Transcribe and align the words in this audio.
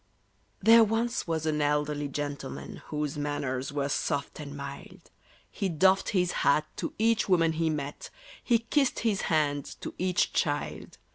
THERE 0.63 0.83
once 0.83 1.27
was 1.27 1.45
an 1.45 1.61
elderly 1.61 2.07
gentleman, 2.07 2.77
Whose 2.87 3.19
manners 3.19 3.71
were 3.71 3.87
soft 3.87 4.39
and 4.39 4.57
mild: 4.57 5.11
He 5.51 5.69
doffed 5.69 6.09
his 6.09 6.31
hat 6.41 6.65
to 6.77 6.95
each 6.97 7.29
woman 7.29 7.51
he 7.51 7.69
met, 7.69 8.09
He 8.43 8.57
kissed 8.57 9.01
his 9.01 9.21
hand 9.29 9.63
to 9.81 9.93
each 9.99 10.33
child. 10.33 10.97